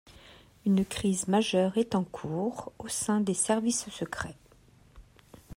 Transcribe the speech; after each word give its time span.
Une 0.65 0.83
crise 0.83 1.27
majeure 1.27 1.77
est 1.77 1.93
en 1.93 2.03
cours 2.03 2.73
au 2.79 2.87
sein 2.87 3.21
des 3.21 3.35
services 3.35 3.87
secrets. 3.91 4.35